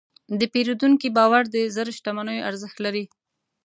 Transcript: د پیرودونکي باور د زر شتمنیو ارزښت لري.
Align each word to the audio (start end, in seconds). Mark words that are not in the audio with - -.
د 0.39 0.41
پیرودونکي 0.53 1.07
باور 1.17 1.43
د 1.53 1.55
زر 1.75 1.87
شتمنیو 1.97 2.45
ارزښت 2.49 2.77
لري. 2.85 3.03